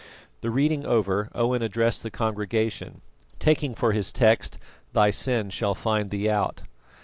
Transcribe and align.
The 0.39 0.49
reading 0.49 0.83
over, 0.83 1.29
Owen 1.35 1.61
addressed 1.61 2.01
the 2.01 2.09
congregation, 2.09 3.01
taking 3.37 3.75
for 3.75 3.91
his 3.91 4.11
text, 4.11 4.57
"Thy 4.93 5.11
sin 5.11 5.51
shall 5.51 5.75
find 5.75 6.09
thee 6.09 6.27
out." 6.27 6.63